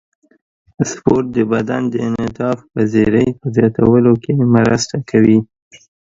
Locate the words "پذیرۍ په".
2.73-3.45